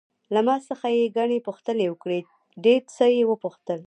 له 0.33 0.41
ما 0.47 0.55
څخه 0.69 0.87
یې 0.97 1.13
ګڼې 1.17 1.37
پوښتنې 1.47 1.85
وکړې، 1.89 2.19
ډېر 2.65 2.81
څه 2.95 3.03
یې 3.15 3.23
وپوښتل. 3.31 3.79